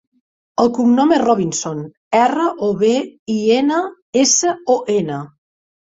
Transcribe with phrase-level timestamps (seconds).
[0.63, 1.83] El cognom és Robinson:
[2.21, 2.91] erra, o, be,
[3.37, 3.87] i, ena,
[4.27, 5.25] essa, o, ena.